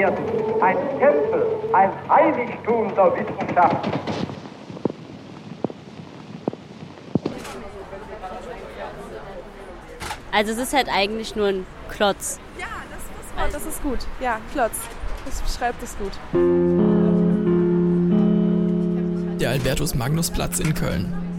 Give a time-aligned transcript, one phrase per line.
[0.00, 0.62] werden.
[0.62, 3.88] Ein Tempel, ein Heiligtum der Wissenschaft.
[10.32, 12.38] Also es ist halt eigentlich nur ein Klotz.
[12.58, 13.98] Ja, das, das, das ist gut.
[14.20, 14.76] Ja, Klotz.
[15.26, 16.12] Das beschreibt es gut.
[19.38, 21.29] Der Albertus Magnus Platz in Köln.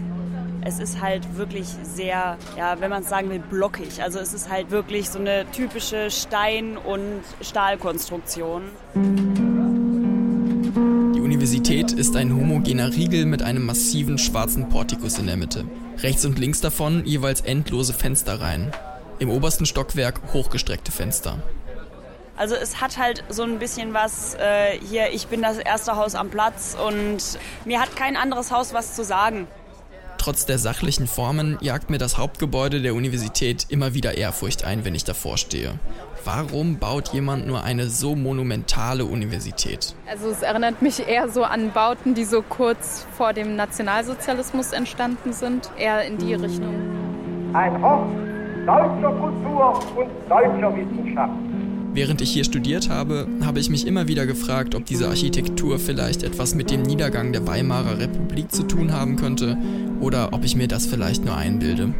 [0.64, 4.00] Es ist halt wirklich sehr, ja, wenn man es sagen will, blockig.
[4.00, 8.62] Also es ist halt wirklich so eine typische Stein- und Stahlkonstruktion.
[11.16, 15.64] Die Universität ist ein homogener Riegel mit einem massiven schwarzen Portikus in der Mitte.
[15.98, 18.70] Rechts und links davon jeweils endlose Fensterreihen.
[19.18, 21.42] Im obersten Stockwerk hochgestreckte Fenster.
[22.36, 26.14] Also es hat halt so ein bisschen was äh, hier, ich bin das erste Haus
[26.14, 27.18] am Platz und
[27.64, 29.48] mir hat kein anderes Haus was zu sagen.
[30.22, 34.94] Trotz der sachlichen Formen jagt mir das Hauptgebäude der Universität immer wieder Ehrfurcht ein, wenn
[34.94, 35.72] ich davor stehe.
[36.24, 39.96] Warum baut jemand nur eine so monumentale Universität?
[40.08, 45.32] Also es erinnert mich eher so an Bauten, die so kurz vor dem Nationalsozialismus entstanden
[45.32, 46.72] sind, eher in die Richtung.
[47.52, 48.08] Ein Hort
[48.64, 51.51] deutscher Kultur und deutscher Wissenschaft.
[51.94, 56.22] Während ich hier studiert habe, habe ich mich immer wieder gefragt, ob diese Architektur vielleicht
[56.22, 59.58] etwas mit dem Niedergang der Weimarer Republik zu tun haben könnte
[60.00, 61.92] oder ob ich mir das vielleicht nur einbilde.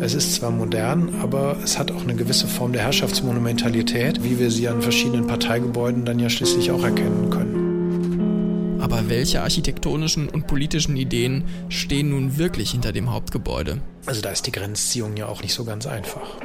[0.00, 4.50] Es ist zwar modern, aber es hat auch eine gewisse Form der Herrschaftsmonumentalität, wie wir
[4.50, 8.80] sie an verschiedenen Parteigebäuden dann ja schließlich auch erkennen können.
[8.80, 13.78] Aber welche architektonischen und politischen Ideen stehen nun wirklich hinter dem Hauptgebäude?
[14.04, 16.36] Also da ist die Grenzziehung ja auch nicht so ganz einfach.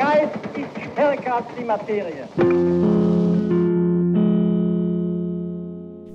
[0.00, 2.26] Geist ist stärker als die Materie.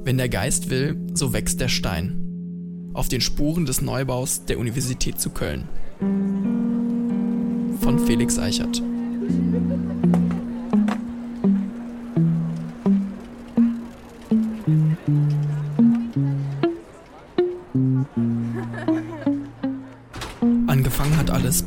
[0.03, 2.89] Wenn der Geist will, so wächst der Stein.
[2.95, 5.69] Auf den Spuren des Neubaus der Universität zu Köln.
[7.79, 8.81] Von Felix Eichert.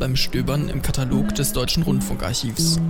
[0.09, 2.81] Beim Stöbern im Katalog des Deutschen Rundfunkarchivs.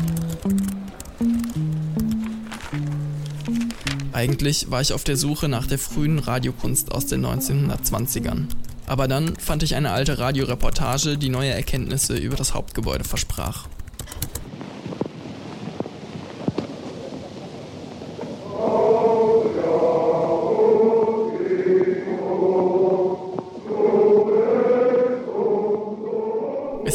[4.12, 8.44] Eigentlich war ich auf der Suche nach der frühen Radiokunst aus den 1920ern.
[8.86, 13.66] Aber dann fand ich eine alte Radioreportage, die neue Erkenntnisse über das Hauptgebäude versprach.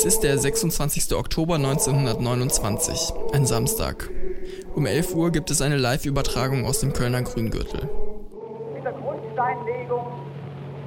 [0.05, 1.15] Es ist der 26.
[1.15, 4.09] Oktober 1929, ein Samstag.
[4.75, 7.89] Um 11 Uhr gibt es eine Live-Übertragung aus dem Kölner Grüngürtel.
[8.73, 10.05] Mit der Grundsteinlegung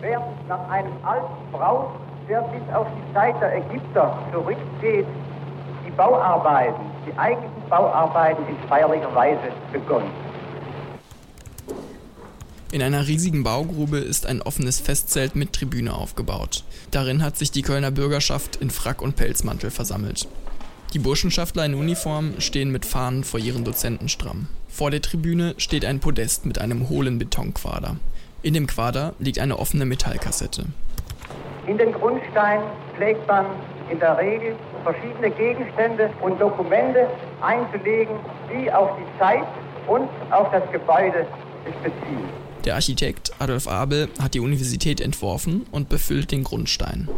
[0.02, 1.92] wird nach einem alten Brauch,
[2.28, 5.06] der bis auf die Zeit der Ägypter zurückgeht,
[5.86, 10.10] die Bauarbeiten, die eigentlichen Bauarbeiten in feierlicher Weise begonnen.
[12.76, 16.62] In einer riesigen Baugrube ist ein offenes Festzelt mit Tribüne aufgebaut.
[16.90, 20.28] Darin hat sich die Kölner Bürgerschaft in Frack und Pelzmantel versammelt.
[20.92, 24.48] Die Burschenschaftler in Uniform stehen mit Fahnen vor ihren Dozenten stramm.
[24.68, 27.96] Vor der Tribüne steht ein Podest mit einem hohlen Betonquader.
[28.42, 30.66] In dem Quader liegt eine offene Metallkassette.
[31.66, 32.60] In den Grundstein
[32.94, 33.46] pflegt man
[33.90, 34.54] in der Regel
[34.84, 37.08] verschiedene Gegenstände und Dokumente
[37.40, 38.16] einzulegen,
[38.52, 39.46] die auf die Zeit
[39.86, 41.26] und auf das Gebäude
[41.64, 42.45] sich beziehen.
[42.66, 47.08] Der Architekt Adolf Abel hat die Universität entworfen und befüllt den Grundstein.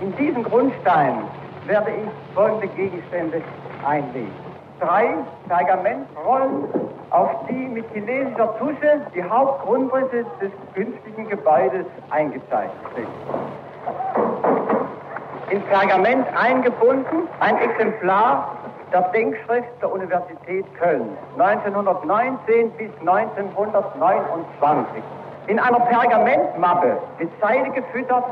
[0.00, 1.18] In diesen Grundstein
[1.66, 3.42] werde ich folgende Gegenstände
[3.84, 4.32] einlegen.
[4.80, 5.14] Drei
[5.48, 6.64] Pergamentrollen,
[7.10, 13.08] auf die mit chinesischer Tusche die Hauptgrundrisse des künftigen Gebäudes eingezeichnet sind.
[15.50, 18.56] In Pergament eingebunden ein Exemplar
[18.92, 21.08] der Denkschrift der Universität Köln
[21.38, 25.02] 1919 bis 1929.
[25.48, 28.24] In einer Pergamentmappe mit Seide gefüttert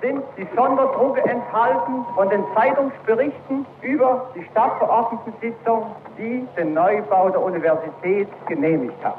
[0.00, 5.86] sind die Sonderdrucke enthalten von den Zeitungsberichten über die Stadtverordnetensitzung,
[6.16, 9.16] die den Neubau der Universität genehmigt hat.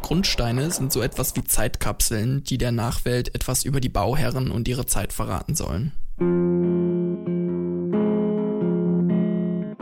[0.00, 4.86] Grundsteine sind so etwas wie Zeitkapseln, die der Nachwelt etwas über die Bauherren und ihre
[4.86, 5.92] Zeit verraten sollen.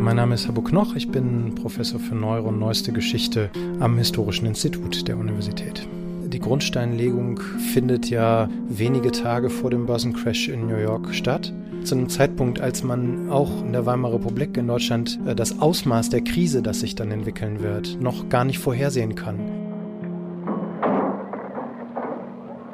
[0.01, 3.51] Mein Name ist Habo Knoch, ich bin Professor für Neuere und Neueste Geschichte
[3.81, 5.87] am Historischen Institut der Universität.
[6.25, 11.53] Die Grundsteinlegung findet ja wenige Tage vor dem Börsencrash in New York statt.
[11.85, 16.09] Zu einem Zeitpunkt, als man auch in der Weimarer Republik in Deutschland äh, das Ausmaß
[16.09, 19.39] der Krise, das sich dann entwickeln wird, noch gar nicht vorhersehen kann.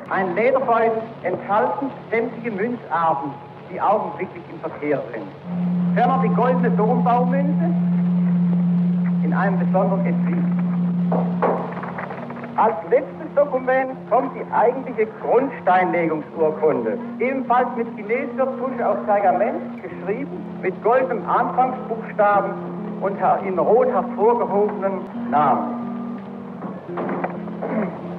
[0.09, 3.33] Ein Lederbeutel enthalten sämtliche Münzarten,
[3.73, 5.76] die augenblicklich im Verkehr sind.
[5.97, 7.75] Ferner die goldene Dombaumünze
[9.25, 10.37] in einem besonderen Etui.
[12.57, 20.83] Als letztes Dokument kommt die eigentliche Grundsteinlegungsurkunde, ebenfalls mit chinesischer Tusche auf Pergament geschrieben, mit
[20.83, 22.51] goldenem Anfangsbuchstaben
[23.01, 23.17] und
[23.47, 25.01] in rot hervorgehobenen
[25.31, 25.81] Namen.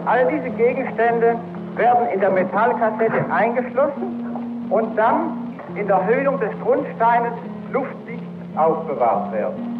[0.07, 1.37] All diese Gegenstände
[1.75, 7.33] werden in der Metallkassette eingeschlossen und dann in der Höhlung des Grundsteines
[7.71, 8.23] luftdicht
[8.55, 9.77] aufbewahrt werden.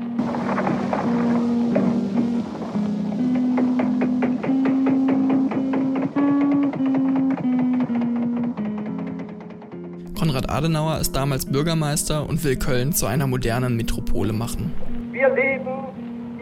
[10.20, 14.74] Konrad Adenauer ist damals Bürgermeister und will Köln zu einer modernen Metropole machen.
[15.12, 15.86] Wir leben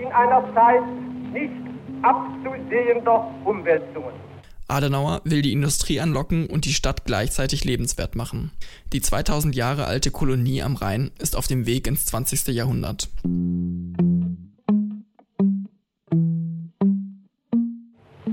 [0.01, 0.81] in einer Zeit
[1.31, 1.51] nicht
[2.01, 4.13] abzusehender Umwälzungen.
[4.67, 8.51] Adenauer will die Industrie anlocken und die Stadt gleichzeitig lebenswert machen.
[8.93, 12.47] Die 2000 Jahre alte Kolonie am Rhein ist auf dem Weg ins 20.
[12.47, 13.09] Jahrhundert.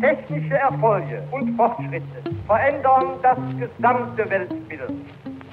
[0.01, 2.07] Technische Erfolge und Fortschritte
[2.47, 4.91] verändern das gesamte Weltbild,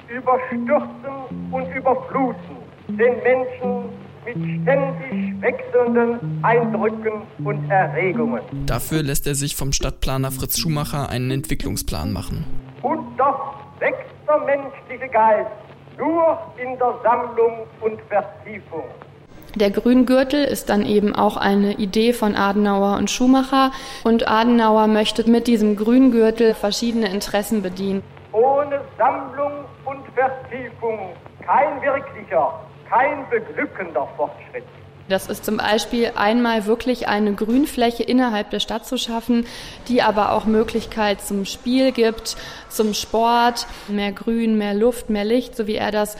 [0.07, 3.89] überstürzen und überfluten den Menschen
[4.35, 8.41] mit ständig wechselnden Eindrücken und Erregungen.
[8.65, 12.45] Dafür lässt er sich vom Stadtplaner Fritz Schumacher einen Entwicklungsplan machen.
[12.81, 15.49] Und doch wächst der menschliche Geist
[15.97, 18.83] nur in der Sammlung und Vertiefung.
[19.55, 23.71] Der Grüngürtel ist dann eben auch eine Idee von Adenauer und Schumacher
[24.03, 28.03] und Adenauer möchte mit diesem Grüngürtel verschiedene Interessen bedienen.
[28.31, 32.59] Ohne Sammlung und Vertiefung kein wirklicher,
[32.89, 34.63] kein beglückender Fortschritt.
[35.09, 39.47] Das ist zum Beispiel einmal wirklich eine Grünfläche innerhalb der Stadt zu schaffen,
[39.88, 42.38] die aber auch Möglichkeit zum Spiel gibt,
[42.69, 46.15] zum Sport, mehr Grün, mehr Luft, mehr Licht, so wie er das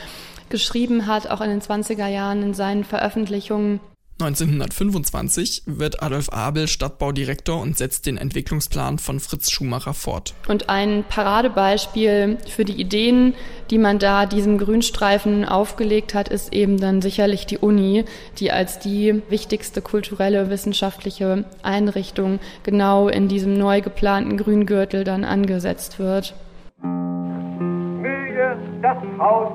[0.50, 3.80] geschrieben hat, auch in den 20er Jahren in seinen Veröffentlichungen.
[4.22, 10.34] 1925 wird Adolf Abel Stadtbaudirektor und setzt den Entwicklungsplan von Fritz Schumacher fort.
[10.50, 13.34] Und ein Paradebeispiel für die Ideen,
[13.72, 18.04] die man da diesem Grünstreifen aufgelegt hat, ist eben dann sicherlich die Uni,
[18.40, 25.98] die als die wichtigste kulturelle wissenschaftliche Einrichtung genau in diesem neu geplanten Grüngürtel dann angesetzt
[25.98, 26.36] wird.
[26.82, 29.54] Mühe das Haus,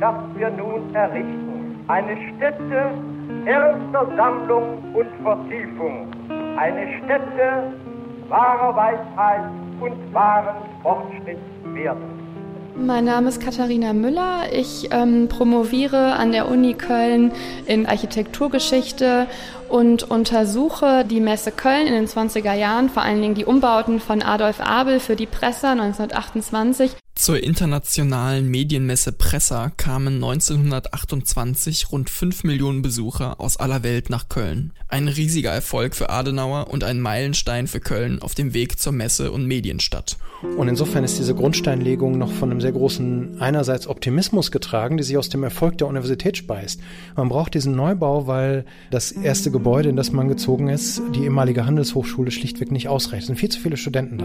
[0.00, 1.84] das wir nun errichten.
[1.86, 2.92] Eine Stätte
[3.46, 6.08] ernster Sammlung und Vertiefung.
[6.56, 7.72] Eine Stätte
[8.28, 9.50] wahrer Weisheit
[9.80, 11.40] und wahren Fortschritts
[11.74, 12.20] werden.
[12.76, 14.44] Mein Name ist Katharina Müller.
[14.52, 17.32] Ich ähm, promoviere an der Uni Köln
[17.66, 19.26] in Architekturgeschichte
[19.68, 24.22] und untersuche die Messe Köln in den 20er Jahren, vor allen Dingen die Umbauten von
[24.22, 32.80] Adolf Abel für die Presse 1928 zur internationalen Medienmesse Pressa kamen 1928 rund 5 Millionen
[32.80, 34.72] Besucher aus aller Welt nach Köln.
[34.88, 39.32] Ein riesiger Erfolg für Adenauer und ein Meilenstein für Köln auf dem Weg zur Messe-
[39.32, 40.16] und Medienstadt.
[40.56, 45.18] Und insofern ist diese Grundsteinlegung noch von einem sehr großen einerseits Optimismus getragen, die sich
[45.18, 46.80] aus dem Erfolg der Universität speist.
[47.16, 51.66] Man braucht diesen Neubau, weil das erste Gebäude, in das man gezogen ist, die ehemalige
[51.66, 53.24] Handelshochschule schlichtweg nicht ausreicht.
[53.24, 54.24] Es sind viel zu viele Studenten da.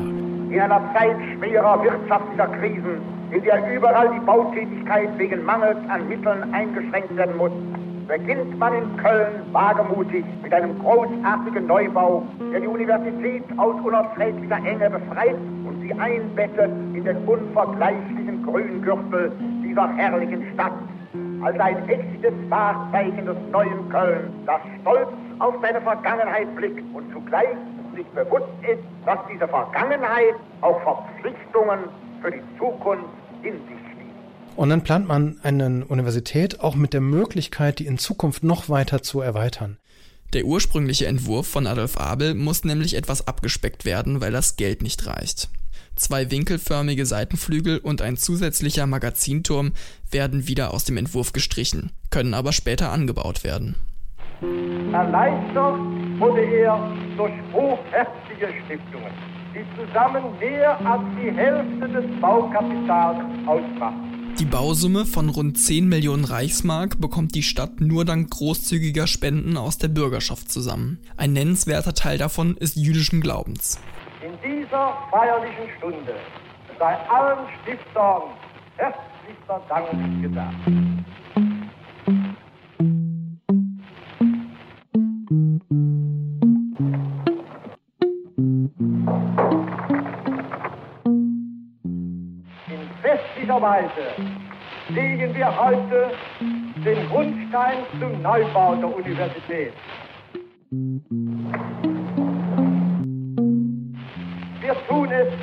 [0.55, 2.47] In einer Zeit schwerer wirtschaftlicher
[2.85, 3.01] Krisen,
[3.31, 7.51] in der überall die Bautätigkeit wegen Mangels an Mitteln eingeschränkt werden muss,
[8.07, 12.23] beginnt man in Köln wagemutig mit einem großartigen Neubau,
[12.53, 19.31] der die Universität aus unerträglicher Enge befreit und sie einbettet in den unvergleichlichen Grüngürtel
[19.63, 20.73] dieser herrlichen Stadt.
[21.43, 27.49] Als ein echtes Wahrzeichen des neuen Köln, das stolz auf seine Vergangenheit blickt und zugleich
[27.95, 31.79] sich bewusst ist, dass diese Vergangenheit auch Verpflichtungen
[32.25, 33.05] für die Zukunft
[33.43, 34.55] in sich schließt.
[34.55, 39.03] Und dann plant man eine Universität auch mit der Möglichkeit, die in Zukunft noch weiter
[39.03, 39.77] zu erweitern.
[40.33, 45.05] Der ursprüngliche Entwurf von Adolf Abel muss nämlich etwas abgespeckt werden, weil das Geld nicht
[45.05, 45.49] reicht.
[45.95, 49.73] Zwei winkelförmige Seitenflügel und ein zusätzlicher Magazinturm
[50.11, 53.75] werden wieder aus dem Entwurf gestrichen, können aber später angebaut werden.
[54.91, 55.79] Erleichtert
[56.19, 59.13] wurde er durch hochherzige Stiftungen,
[59.55, 64.35] die zusammen mehr als die Hälfte des Baukapitals ausmachten.
[64.37, 69.77] Die Bausumme von rund 10 Millionen Reichsmark bekommt die Stadt nur dank großzügiger Spenden aus
[69.77, 70.99] der Bürgerschaft zusammen.
[71.15, 73.79] Ein nennenswerter Teil davon ist jüdischen Glaubens.
[74.21, 76.15] In dieser feierlichen Stunde
[76.77, 78.23] sei allen Stiftern
[78.75, 80.55] herzlichster Dank gesagt.
[93.65, 94.13] Weise
[94.89, 96.11] legen wir heute
[96.85, 99.73] den Grundstein zum Neubau der Universität.
[104.61, 105.33] Wir tun es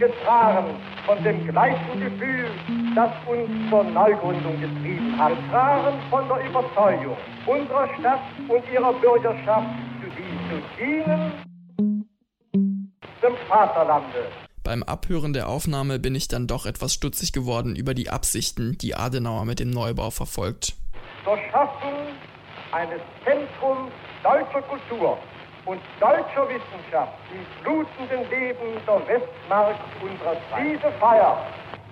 [0.00, 0.74] getragen
[1.06, 2.50] von dem gleichen Gefühl,
[2.96, 9.68] das uns zur Neugründung getrieben hat, getragen von der Überzeugung, unserer Stadt und ihrer Bürgerschaft
[10.00, 10.08] zu
[10.76, 11.32] dienen,
[13.22, 14.49] dem Vaterlande.
[14.70, 18.94] Beim Abhören der Aufnahme bin ich dann doch etwas stutzig geworden über die Absichten, die
[18.94, 20.76] Adenauer mit dem Neubau verfolgt.
[21.24, 22.06] Zur Schaffung
[22.70, 23.90] eines Zentrums
[24.22, 25.18] deutscher Kultur
[25.66, 30.36] und deutscher Wissenschaft im blutenden Leben der Westmark unserer.
[30.62, 31.44] Diese Feier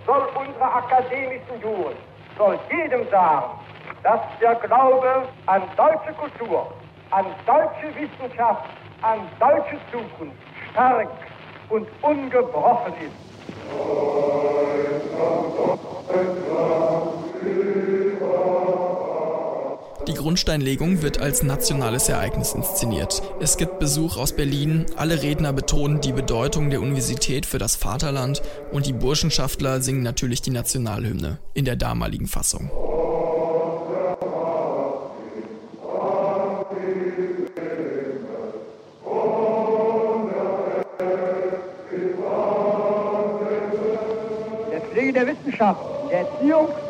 [0.07, 1.99] soll unsere akademischen Jugend,
[2.37, 3.59] soll jedem sagen,
[4.05, 6.73] dass der Glaube an deutsche Kultur,
[7.11, 8.71] an deutsche Wissenschaft,
[9.03, 10.39] an deutsche Zukunft
[10.71, 11.09] stark
[11.71, 13.29] und ungebrochen ist.
[20.07, 23.23] Die Grundsteinlegung wird als nationales Ereignis inszeniert.
[23.41, 28.41] Es gibt Besuch aus Berlin, alle Redner betonen die Bedeutung der Universität für das Vaterland
[28.73, 32.71] und die Burschenschaftler singen natürlich die Nationalhymne in der damaligen Fassung.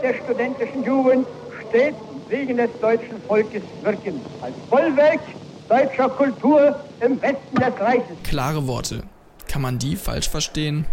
[0.09, 1.27] Der studentischen Jugend
[1.69, 1.95] steht
[2.29, 4.21] wegen des deutschen Volkes wirken.
[4.41, 5.21] Als Vollwerk
[5.69, 8.17] deutscher Kultur im Westen des Reiches.
[8.25, 9.03] Klare Worte.
[9.49, 10.87] Kann man die falsch verstehen?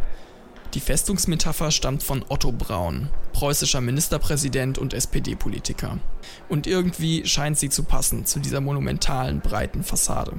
[0.73, 5.99] Die Festungsmetapher stammt von Otto Braun, preußischer Ministerpräsident und SPD-Politiker.
[6.49, 10.33] Und irgendwie scheint sie zu passen zu dieser monumentalen, breiten Fassade.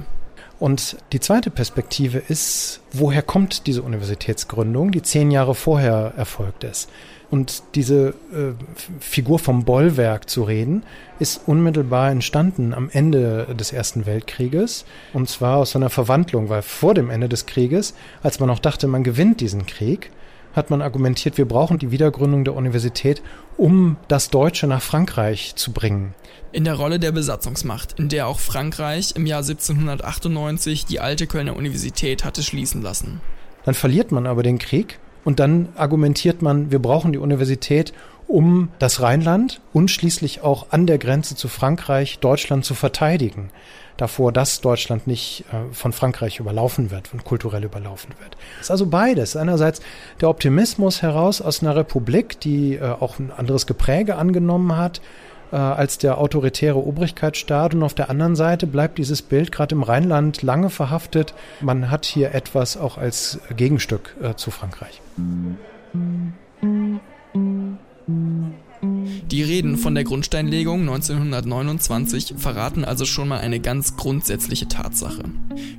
[0.59, 6.89] Und die zweite Perspektive ist, woher kommt diese Universitätsgründung, die zehn Jahre vorher erfolgt ist?
[7.29, 8.53] Und diese äh,
[8.99, 10.83] Figur vom Bollwerk zu reden,
[11.19, 14.85] ist unmittelbar entstanden am Ende des Ersten Weltkrieges.
[15.13, 17.93] Und zwar aus einer Verwandlung, weil vor dem Ende des Krieges,
[18.23, 20.11] als man noch dachte, man gewinnt diesen Krieg,
[20.53, 23.21] hat man argumentiert, wir brauchen die Wiedergründung der Universität,
[23.57, 26.15] um das Deutsche nach Frankreich zu bringen.
[26.51, 31.55] In der Rolle der Besatzungsmacht, in der auch Frankreich im Jahr 1798 die alte Kölner
[31.55, 33.21] Universität hatte schließen lassen.
[33.65, 37.91] Dann verliert man aber den Krieg und dann argumentiert man, wir brauchen die Universität,
[38.29, 43.49] um das Rheinland und schließlich auch an der Grenze zu Frankreich Deutschland zu verteidigen.
[43.97, 48.37] Davor, dass Deutschland nicht äh, von Frankreich überlaufen wird, von kulturell überlaufen wird.
[48.55, 49.35] Es ist also beides.
[49.35, 49.81] Einerseits
[50.21, 55.01] der Optimismus heraus aus einer Republik, die äh, auch ein anderes Gepräge angenommen hat,
[55.51, 59.83] äh, als der autoritäre Obrigkeitsstaat und auf der anderen Seite bleibt dieses Bild gerade im
[59.83, 61.33] Rheinland lange verhaftet.
[61.61, 65.01] Man hat hier etwas auch als Gegenstück äh, zu Frankreich.
[68.81, 75.23] Die Reden von der Grundsteinlegung 1929 verraten also schon mal eine ganz grundsätzliche Tatsache.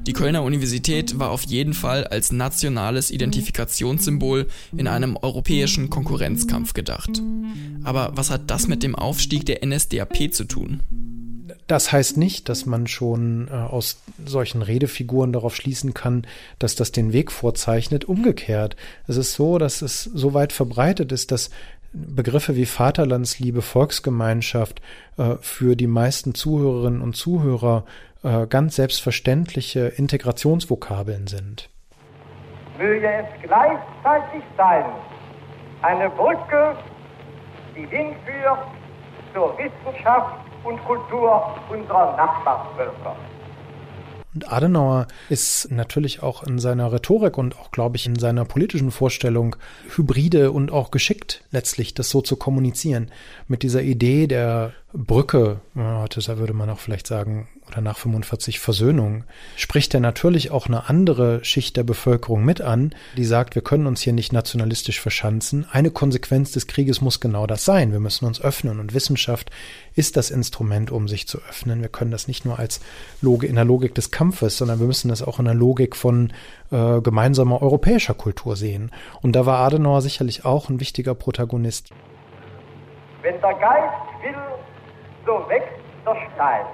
[0.06, 7.22] Die Kölner Universität war auf jeden Fall als nationales Identifikationssymbol in einem europäischen Konkurrenzkampf gedacht.
[7.84, 10.82] Aber was hat das mit dem Aufstieg der NSDAP zu tun?
[11.68, 16.26] Das heißt nicht, dass man schon äh, aus solchen Redefiguren darauf schließen kann,
[16.58, 18.06] dass das den Weg vorzeichnet.
[18.06, 18.74] Umgekehrt.
[19.06, 21.50] Es ist so, dass es so weit verbreitet ist, dass
[21.92, 24.80] Begriffe wie Vaterlandsliebe, Volksgemeinschaft
[25.16, 27.84] äh, für die meisten Zuhörerinnen und Zuhörer
[28.22, 31.70] äh, ganz selbstverständliche Integrationsvokabeln sind.
[32.76, 34.84] Möge es gleichzeitig sein,
[35.82, 36.76] eine Brücke,
[37.74, 38.58] die hinführt
[39.32, 43.16] zur Wissenschaft und Kultur unserer Nachbarvölker.
[44.38, 48.92] Und Adenauer ist natürlich auch in seiner Rhetorik und auch, glaube ich, in seiner politischen
[48.92, 49.56] Vorstellung
[49.96, 53.10] hybride und auch geschickt, letztlich das so zu kommunizieren.
[53.48, 59.24] Mit dieser Idee der Brücke, heute würde man auch vielleicht sagen, oder nach 45 Versöhnung,
[59.56, 63.86] spricht er natürlich auch eine andere Schicht der Bevölkerung mit an, die sagt, wir können
[63.86, 65.66] uns hier nicht nationalistisch verschanzen.
[65.70, 67.92] Eine Konsequenz des Krieges muss genau das sein.
[67.92, 69.50] Wir müssen uns öffnen und Wissenschaft
[69.94, 71.80] ist das Instrument, um sich zu öffnen.
[71.82, 72.80] Wir können das nicht nur als
[73.20, 76.32] Logik, in der Logik des Kampfes, sondern wir müssen das auch in der Logik von
[76.70, 78.90] äh, gemeinsamer europäischer Kultur sehen.
[79.22, 81.90] Und da war Adenauer sicherlich auch ein wichtiger Protagonist.
[83.22, 84.34] Wenn der Geist will,
[85.26, 85.72] so wächst
[86.06, 86.66] der Stein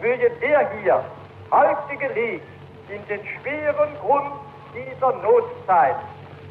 [0.00, 1.04] möge der hier
[1.50, 2.46] heute gelegt
[2.88, 4.32] in den schweren Grund
[4.74, 5.96] dieser Notzeit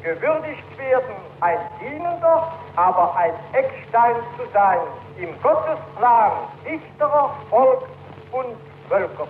[0.02, 4.78] gewürdigt werden, ein dienender, aber ein Eckstein zu sein
[5.18, 6.32] im Gottesplan
[6.64, 7.82] dichterer Volk
[8.32, 8.56] und
[8.88, 9.28] Völker.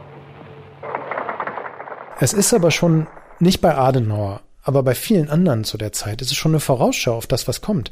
[2.20, 3.06] Es ist aber schon
[3.38, 6.22] nicht bei Adenauer, aber bei vielen anderen zu der Zeit.
[6.22, 7.90] Es ist schon eine Vorausschau auf das, was kommt.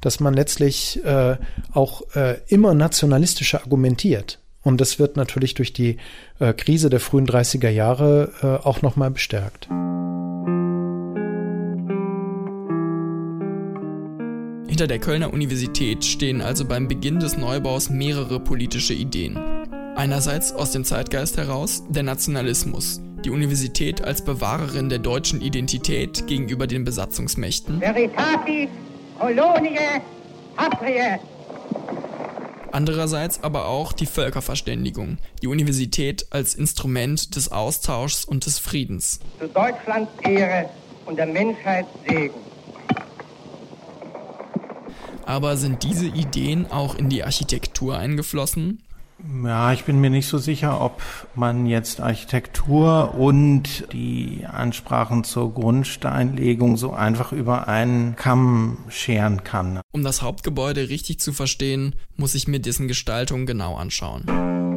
[0.00, 1.36] dass man letztlich äh,
[1.72, 4.38] auch äh, immer nationalistischer argumentiert.
[4.62, 5.98] Und das wird natürlich durch die
[6.40, 9.68] äh, Krise der frühen 30er Jahre äh, auch nochmal bestärkt.
[14.68, 19.36] Hinter der Kölner Universität stehen also beim Beginn des Neubaus mehrere politische Ideen.
[19.96, 26.68] Einerseits aus dem Zeitgeist heraus der Nationalismus, die Universität als Bewahrerin der deutschen Identität gegenüber
[26.68, 27.80] den Besatzungsmächten.
[27.80, 28.68] Veritatis,
[29.18, 29.78] Kolonie,
[30.54, 31.18] Patrie.
[32.72, 39.20] Andererseits aber auch die Völkerverständigung, die Universität als Instrument des Austauschs und des Friedens.
[39.38, 40.68] Zu Deutschlands Ehre
[41.06, 42.34] und der Menschheit Segen.
[45.24, 48.82] Aber sind diese Ideen auch in die Architektur eingeflossen?
[49.44, 51.02] Ja, ich bin mir nicht so sicher, ob
[51.34, 59.80] man jetzt Architektur und die Ansprachen zur Grundsteinlegung so einfach über einen Kamm scheren kann.
[59.92, 64.67] Um das Hauptgebäude richtig zu verstehen, muss ich mir dessen Gestaltung genau anschauen.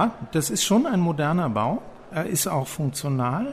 [0.00, 1.82] Ja, das ist schon ein moderner Bau.
[2.10, 3.52] Er ist auch funktional,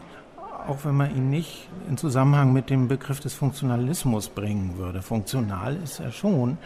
[0.67, 5.01] auch wenn man ihn nicht in Zusammenhang mit dem Begriff des Funktionalismus bringen würde.
[5.01, 6.57] Funktional ist er schon,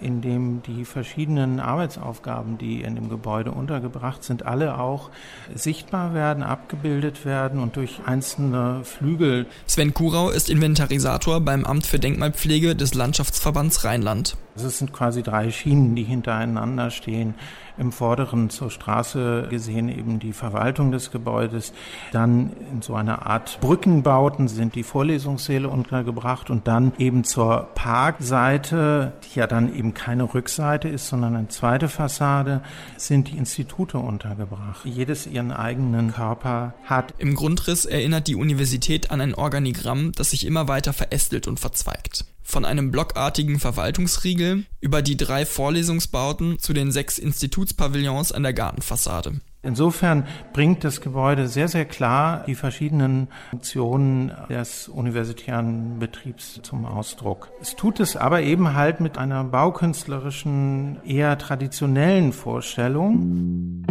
[0.00, 5.10] indem die verschiedenen Arbeitsaufgaben, die in dem Gebäude untergebracht sind, alle auch
[5.54, 9.46] sichtbar werden, abgebildet werden und durch einzelne Flügel.
[9.66, 14.36] Sven Kurau ist Inventarisator beim Amt für Denkmalpflege des Landschaftsverbands Rheinland.
[14.54, 17.34] Also es sind quasi drei Schienen, die hintereinander stehen.
[17.78, 21.72] Im vorderen zur Straße gesehen eben die Verwaltung des Gebäudes.
[22.12, 29.12] Dann in so einer Art Brückenbauten sind die Vorlesungssäle untergebracht und dann eben zur Parkseite,
[29.24, 32.62] die ja dann eben keine Rückseite ist, sondern eine zweite Fassade,
[32.96, 34.84] sind die Institute untergebracht.
[34.84, 37.14] Jedes ihren eigenen Körper hat.
[37.18, 42.24] Im Grundriss erinnert die Universität an ein Organigramm, das sich immer weiter verästelt und verzweigt
[42.42, 49.40] von einem blockartigen Verwaltungsriegel über die drei Vorlesungsbauten zu den sechs Institutspavillons an der Gartenfassade.
[49.62, 57.50] Insofern bringt das Gebäude sehr, sehr klar die verschiedenen Funktionen des universitären Betriebs zum Ausdruck.
[57.60, 63.84] Es tut es aber eben halt mit einer baukünstlerischen, eher traditionellen Vorstellung.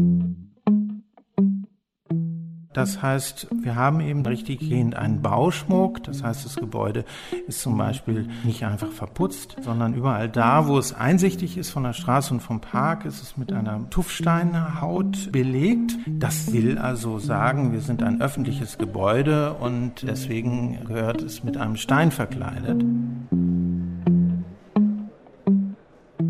[2.74, 6.04] Das heißt, wir haben eben richtig gehend einen Bauschmuck.
[6.04, 7.04] Das heißt, das Gebäude
[7.48, 11.94] ist zum Beispiel nicht einfach verputzt, sondern überall da, wo es einsichtig ist von der
[11.94, 15.98] Straße und vom Park, ist es mit einer Tuffsteinhaut belegt.
[16.08, 21.76] Das will also sagen, wir sind ein öffentliches Gebäude und deswegen gehört es mit einem
[21.76, 22.84] Stein verkleidet.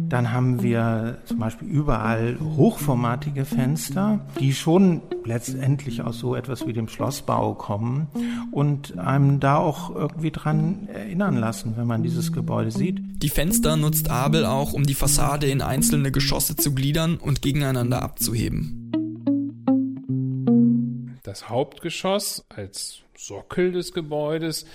[0.09, 6.73] Dann haben wir zum Beispiel überall hochformatige Fenster, die schon letztendlich aus so etwas wie
[6.73, 8.07] dem Schlossbau kommen
[8.51, 12.99] und einem da auch irgendwie dran erinnern lassen, wenn man dieses Gebäude sieht.
[13.21, 18.01] Die Fenster nutzt Abel auch, um die Fassade in einzelne Geschosse zu gliedern und gegeneinander
[18.01, 18.91] abzuheben.
[21.21, 24.65] Das Hauptgeschoss als Sockel des Gebäudes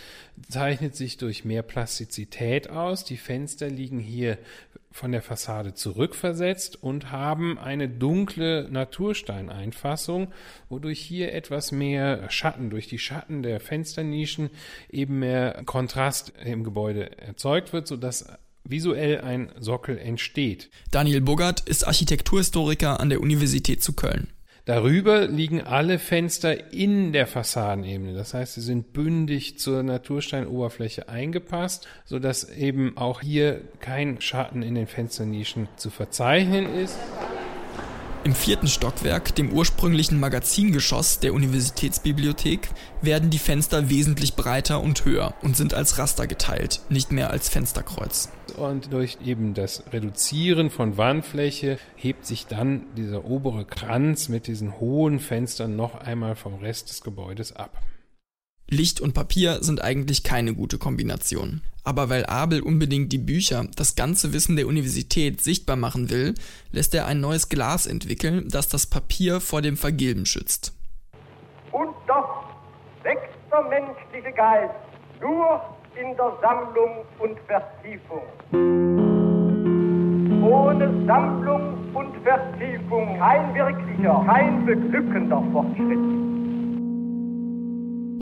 [0.48, 3.04] zeichnet sich durch mehr Plastizität aus.
[3.04, 4.38] Die Fenster liegen hier
[4.94, 10.28] von der Fassade zurückversetzt und haben eine dunkle Natursteineinfassung,
[10.68, 14.50] wodurch hier etwas mehr Schatten durch die Schatten der Fensternischen
[14.88, 18.24] eben mehr Kontrast im Gebäude erzeugt wird, sodass
[18.62, 20.70] visuell ein Sockel entsteht.
[20.92, 24.28] Daniel Bogart ist Architekturhistoriker an der Universität zu Köln.
[24.66, 28.14] Darüber liegen alle Fenster in der Fassadenebene.
[28.14, 34.74] Das heißt, sie sind bündig zur Natursteinoberfläche eingepasst, sodass eben auch hier kein Schatten in
[34.74, 36.98] den Fensternischen zu verzeichnen ist.
[38.24, 42.70] Im vierten Stockwerk, dem ursprünglichen Magazingeschoss der Universitätsbibliothek,
[43.02, 47.50] werden die Fenster wesentlich breiter und höher und sind als Raster geteilt, nicht mehr als
[47.50, 48.30] Fensterkreuz.
[48.56, 54.80] Und durch eben das Reduzieren von Wandfläche hebt sich dann dieser obere Kranz mit diesen
[54.80, 57.76] hohen Fenstern noch einmal vom Rest des Gebäudes ab.
[58.68, 61.60] Licht und Papier sind eigentlich keine gute Kombination.
[61.84, 66.34] Aber weil Abel unbedingt die Bücher, das ganze Wissen der Universität sichtbar machen will,
[66.72, 70.72] lässt er ein neues Glas entwickeln, das das Papier vor dem Vergilben schützt.
[71.72, 72.44] Und doch
[73.02, 74.74] wächst der menschliche Geist
[75.20, 75.60] nur
[75.94, 78.22] in der Sammlung und Vertiefung.
[80.42, 86.33] Ohne Sammlung und Vertiefung kein wirklicher, kein beglückender Fortschritt.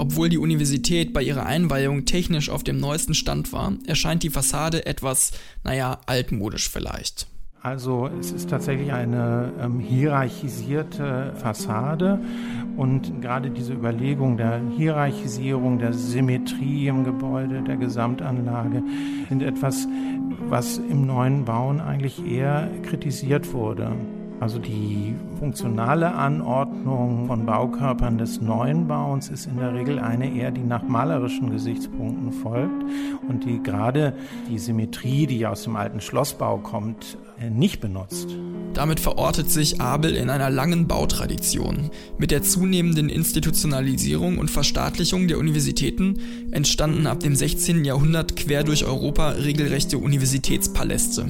[0.03, 4.85] Obwohl die Universität bei ihrer Einweihung technisch auf dem neuesten Stand war, erscheint die Fassade
[4.85, 5.31] etwas,
[5.62, 7.29] naja, altmodisch vielleicht.
[7.61, 12.19] Also es ist tatsächlich eine ähm, hierarchisierte Fassade
[12.77, 18.83] und gerade diese Überlegung der Hierarchisierung, der Symmetrie im Gebäude, der Gesamtanlage
[19.29, 19.87] sind etwas,
[20.49, 23.93] was im neuen Bauen eigentlich eher kritisiert wurde.
[24.42, 30.50] Also die funktionale Anordnung von Baukörpern des neuen Bauens ist in der Regel eine eher,
[30.50, 32.83] die nach malerischen Gesichtspunkten folgt
[33.28, 34.14] und die gerade
[34.50, 38.37] die Symmetrie, die aus dem alten Schlossbau kommt, äh, nicht benutzt.
[38.74, 41.90] Damit verortet sich Abel in einer langen Bautradition.
[42.18, 46.18] Mit der zunehmenden Institutionalisierung und Verstaatlichung der Universitäten
[46.50, 47.85] entstanden ab dem 16.
[47.85, 51.28] Jahrhundert quer durch Europa regelrechte Universitätspaläste.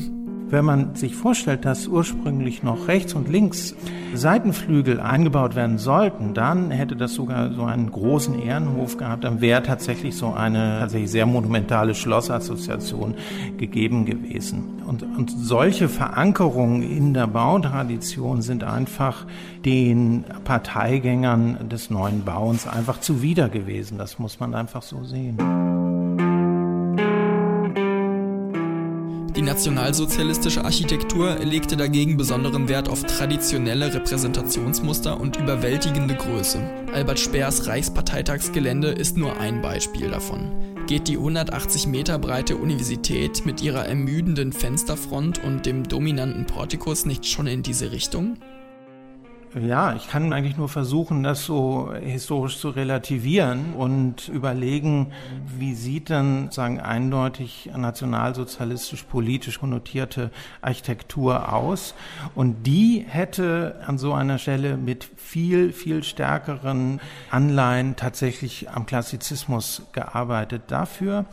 [0.53, 3.75] Wenn man sich vorstellt, dass ursprünglich noch rechts und links
[4.13, 9.63] Seitenflügel eingebaut werden sollten, dann hätte das sogar so einen großen Ehrenhof gehabt, dann wäre
[9.63, 13.15] tatsächlich so eine tatsächlich sehr monumentale Schlossassoziation
[13.57, 14.83] gegeben gewesen.
[14.87, 19.25] Und, und solche Verankerungen in der Bautradition sind einfach
[19.65, 23.97] den Parteigängern des neuen Bauens einfach zuwider gewesen.
[23.97, 25.39] Das muss man einfach so sehen.
[29.43, 36.63] Die nationalsozialistische Architektur legte dagegen besonderen Wert auf traditionelle Repräsentationsmuster und überwältigende Größe.
[36.93, 40.53] Albert Speers Reichsparteitagsgelände ist nur ein Beispiel davon.
[40.87, 47.27] Geht die 180 Meter breite Universität mit ihrer ermüdenden Fensterfront und dem dominanten Portikus nicht
[47.27, 48.37] schon in diese Richtung?
[49.61, 55.13] Ja, ich kann eigentlich nur versuchen, das so historisch zu relativieren und überlegen,
[55.59, 60.31] wie sieht denn sagen eindeutig nationalsozialistisch politisch konnotierte
[60.63, 61.95] Architektur aus?
[62.35, 69.83] Und die hätte an so einer Stelle mit viel viel stärkeren Anleihen tatsächlich am Klassizismus
[69.93, 70.63] gearbeitet.
[70.69, 71.27] Dafür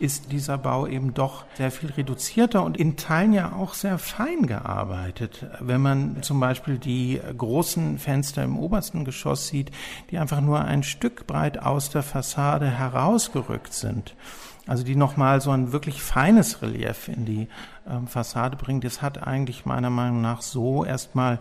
[0.00, 4.46] ist dieser Bau eben doch sehr viel reduzierter und in Teilen ja auch sehr fein
[4.46, 5.46] gearbeitet.
[5.60, 7.20] Wenn man zum Beispiel die
[7.64, 9.70] großen Fenster im obersten Geschoss sieht,
[10.10, 14.14] die einfach nur ein Stück breit aus der Fassade herausgerückt sind.
[14.66, 17.48] Also die nochmal so ein wirklich feines Relief in die
[17.86, 18.84] äh, Fassade bringt.
[18.84, 21.40] Das hat eigentlich meiner Meinung nach so erstmal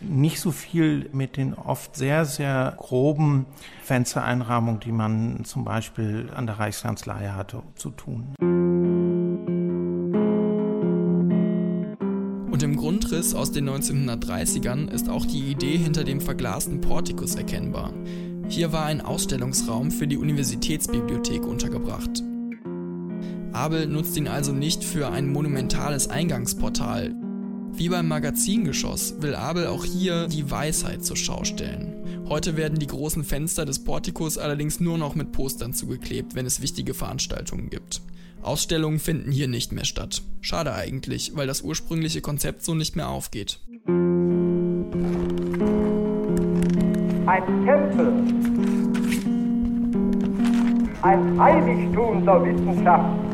[0.00, 3.46] nicht so viel mit den oft sehr, sehr groben
[3.82, 8.57] Fenstereinrahmungen, die man zum Beispiel an der Reichskanzlei hatte, zu tun.
[13.08, 17.94] Grundriss aus den 1930ern ist auch die Idee hinter dem verglasten Portikus erkennbar.
[18.50, 22.22] Hier war ein Ausstellungsraum für die Universitätsbibliothek untergebracht.
[23.52, 27.14] Abel nutzt ihn also nicht für ein monumentales Eingangsportal,
[27.72, 31.94] wie beim Magazingeschoss will Abel auch hier die Weisheit zur Schau stellen.
[32.28, 36.60] Heute werden die großen Fenster des Portikus allerdings nur noch mit Postern zugeklebt, wenn es
[36.60, 38.02] wichtige Veranstaltungen gibt.
[38.42, 40.22] Ausstellungen finden hier nicht mehr statt.
[40.40, 43.60] Schade eigentlich, weil das ursprüngliche Konzept so nicht mehr aufgeht.
[47.26, 48.12] Ein Tempel,
[51.02, 53.28] ein Heiligtum der Wissenschaft.